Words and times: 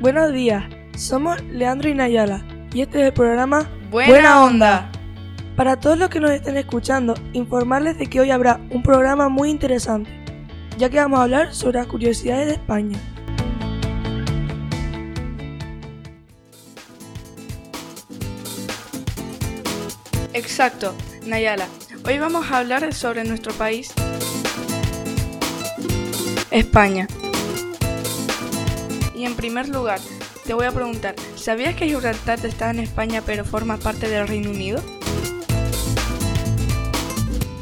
Buenos 0.00 0.32
días, 0.32 0.64
somos 0.96 1.42
Leandro 1.42 1.90
y 1.90 1.94
Nayala 1.94 2.42
y 2.72 2.80
este 2.80 3.00
es 3.00 3.06
el 3.08 3.12
programa 3.12 3.68
Buena, 3.90 4.42
onda. 4.42 4.90
Para 5.56 5.78
todos 5.78 5.98
los 5.98 6.08
que 6.08 6.20
nos 6.20 6.30
estén 6.30 6.56
escuchando, 6.56 7.12
informarles 7.34 7.98
de 7.98 8.06
que 8.06 8.18
hoy 8.18 8.30
habrá 8.30 8.58
un 8.70 8.82
programa 8.82 9.28
muy 9.28 9.50
interesante, 9.50 10.10
ya 10.78 10.88
que 10.88 10.96
vamos 10.96 11.20
a 11.20 11.24
hablar 11.24 11.54
sobre 11.54 11.80
las 11.80 11.86
curiosidades 11.86 12.46
de 12.46 12.52
España. 12.54 12.98
Exacto, 20.32 20.94
Nayala. 21.26 21.66
Hoy 22.06 22.18
vamos 22.18 22.50
a 22.50 22.56
hablar 22.56 22.94
sobre 22.94 23.24
nuestro 23.24 23.52
país, 23.52 23.92
España. 26.50 27.06
Y 29.20 29.26
en 29.26 29.34
primer 29.34 29.68
lugar, 29.68 30.00
te 30.46 30.54
voy 30.54 30.64
a 30.64 30.72
preguntar, 30.72 31.14
¿sabías 31.36 31.76
que 31.76 31.86
Gibraltar 31.86 32.42
está 32.46 32.70
en 32.70 32.78
España 32.78 33.22
pero 33.26 33.44
forma 33.44 33.76
parte 33.76 34.08
del 34.08 34.26
Reino 34.26 34.48
Unido? 34.48 34.82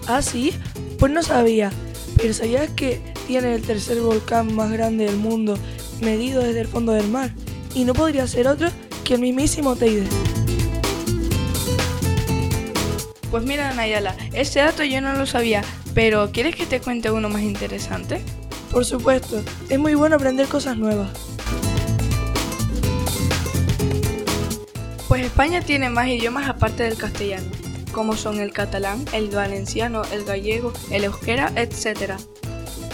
Ah, 0.06 0.22
sí, 0.22 0.54
pues 1.00 1.10
no 1.10 1.20
sabía, 1.24 1.72
pero 2.16 2.32
¿sabías 2.32 2.70
que 2.70 3.00
tiene 3.26 3.56
el 3.56 3.62
tercer 3.62 4.00
volcán 4.00 4.54
más 4.54 4.70
grande 4.70 5.06
del 5.06 5.16
mundo 5.16 5.58
medido 6.00 6.44
desde 6.44 6.60
el 6.60 6.68
fondo 6.68 6.92
del 6.92 7.08
mar? 7.08 7.34
Y 7.74 7.82
no 7.82 7.92
podría 7.92 8.28
ser 8.28 8.46
otro 8.46 8.68
que 9.02 9.14
el 9.14 9.20
mismísimo 9.20 9.74
Teide. 9.74 10.06
Pues 13.32 13.42
mira, 13.42 13.74
Nayala, 13.74 14.14
ese 14.32 14.60
dato 14.60 14.84
yo 14.84 15.00
no 15.00 15.12
lo 15.14 15.26
sabía, 15.26 15.64
pero 15.92 16.30
¿quieres 16.30 16.54
que 16.54 16.66
te 16.66 16.78
cuente 16.78 17.10
uno 17.10 17.28
más 17.28 17.42
interesante? 17.42 18.22
Por 18.70 18.84
supuesto, 18.84 19.42
es 19.68 19.78
muy 19.80 19.96
bueno 19.96 20.14
aprender 20.14 20.46
cosas 20.46 20.76
nuevas. 20.76 21.08
España 25.38 25.60
tiene 25.60 25.88
más 25.88 26.08
idiomas 26.08 26.48
aparte 26.48 26.82
del 26.82 26.96
castellano, 26.96 27.46
como 27.92 28.16
son 28.16 28.40
el 28.40 28.52
catalán, 28.52 29.04
el 29.12 29.28
valenciano, 29.28 30.02
el 30.12 30.24
gallego, 30.24 30.72
el 30.90 31.04
euskera, 31.04 31.52
etc. 31.54 32.14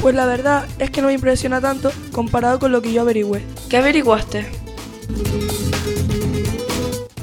Pues 0.03 0.15
la 0.15 0.27
verdad 0.27 0.67
es 0.79 0.91
que 0.91 1.01
no 1.01 1.07
me 1.07 1.15
impresiona 1.15 1.63
tanto 1.63 1.91
comparado 2.13 2.59
con 2.59 2.71
lo 2.71 2.83
que 2.83 2.93
yo 2.93 3.01
averigüé. 3.01 3.43
¿Qué 3.71 3.79
averiguaste? 3.79 4.45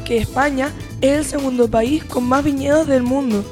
Que 0.04 0.18
España 0.18 0.74
es 1.02 1.20
el 1.20 1.26
segundo 1.26 1.70
país 1.70 2.04
con 2.04 2.24
más 2.24 2.44
viñedos 2.44 2.88
del 2.88 3.04
mundo. 3.04 3.46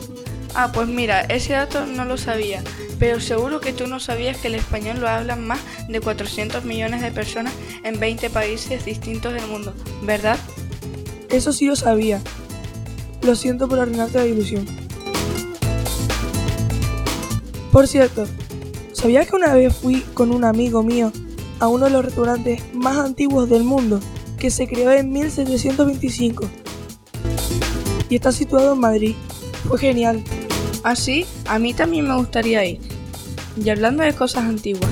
Ah, 0.55 0.71
pues 0.73 0.87
mira, 0.87 1.21
ese 1.21 1.53
dato 1.53 1.85
no 1.85 2.03
lo 2.03 2.17
sabía, 2.17 2.63
pero 2.97 3.19
seguro 3.19 3.61
que 3.61 3.73
tú 3.73 3.85
no 3.85 3.99
sabías 3.99 4.37
que 4.37 4.47
el 4.47 4.55
español 4.55 5.01
lo 5.01 5.07
hablan 5.07 5.45
más 5.45 5.59
de 5.87 6.01
400 6.01 6.65
millones 6.65 7.01
de 7.01 7.11
personas 7.11 7.53
en 7.83 7.99
20 7.99 8.31
países 8.31 8.85
distintos 8.85 9.33
del 9.33 9.45
mundo, 9.45 9.75
¿verdad? 10.01 10.39
Eso 11.29 11.53
sí 11.53 11.65
lo 11.65 11.75
sabía. 11.75 12.21
Lo 13.21 13.35
siento 13.35 13.67
por 13.67 13.79
arruinarte 13.79 14.17
la 14.17 14.25
ilusión. 14.25 14.65
Por 17.71 17.87
cierto, 17.87 18.25
¿sabías 18.93 19.27
que 19.27 19.35
una 19.35 19.53
vez 19.53 19.75
fui 19.75 20.01
con 20.13 20.31
un 20.31 20.43
amigo 20.43 20.81
mío 20.81 21.11
a 21.59 21.67
uno 21.67 21.85
de 21.85 21.91
los 21.91 22.05
restaurantes 22.05 22.63
más 22.73 22.97
antiguos 22.97 23.47
del 23.47 23.63
mundo, 23.63 23.99
que 24.39 24.49
se 24.49 24.67
creó 24.67 24.91
en 24.91 25.11
1725? 25.11 26.49
Y 28.09 28.15
está 28.15 28.31
situado 28.31 28.73
en 28.73 28.79
Madrid. 28.79 29.15
Fue 29.67 29.77
genial. 29.77 30.23
Así, 30.83 31.25
¿Ah, 31.45 31.55
a 31.55 31.59
mí 31.59 31.73
también 31.73 32.07
me 32.07 32.15
gustaría 32.15 32.65
ir. 32.65 32.79
Y 33.63 33.69
hablando 33.69 34.01
de 34.03 34.13
cosas 34.13 34.45
antiguas, 34.45 34.89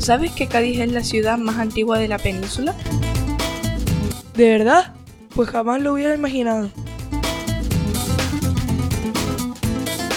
¿sabes 0.00 0.32
que 0.32 0.48
Cádiz 0.48 0.80
es 0.80 0.90
la 0.90 1.04
ciudad 1.04 1.38
más 1.38 1.58
antigua 1.58 1.98
de 1.98 2.08
la 2.08 2.18
península? 2.18 2.74
¿De 4.38 4.48
verdad? 4.50 4.94
Pues 5.34 5.50
jamás 5.50 5.82
lo 5.82 5.94
hubiera 5.94 6.14
imaginado. 6.14 6.70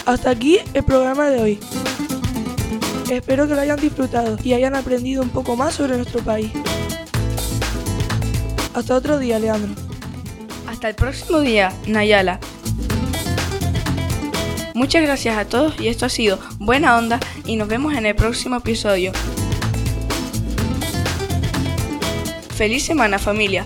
Hasta 0.06 0.30
aquí 0.30 0.60
el 0.76 0.84
programa 0.84 1.32
de 1.32 1.42
hoy. 1.42 1.60
Espero 3.10 3.48
que 3.48 3.56
lo 3.56 3.62
hayan 3.62 3.80
disfrutado 3.80 4.38
y 4.44 4.54
hayan 4.54 4.76
aprendido 4.76 5.24
un 5.24 5.30
poco 5.30 5.56
más 5.56 5.74
sobre 5.74 5.98
nuestro 5.98 6.22
país. 6.22 6.52
Hasta 8.76 8.94
otro 8.94 9.18
día, 9.18 9.40
Leandro. 9.40 9.74
Hasta 10.68 10.90
el 10.90 10.94
próximo 10.94 11.40
día, 11.40 11.74
Nayala. 11.88 12.40
Muchas 14.76 15.02
gracias 15.02 15.36
a 15.36 15.46
todos 15.46 15.82
y 15.82 15.88
esto 15.88 16.06
ha 16.06 16.10
sido 16.10 16.38
Buena 16.60 16.96
Onda 16.96 17.20
y 17.44 17.56
nos 17.56 17.68
vemos 17.68 17.96
en 17.96 18.06
el 18.06 18.14
próximo 18.14 18.58
episodio. 18.58 19.14
Feliz 22.56 22.86
semana 22.86 23.18
familia. 23.18 23.66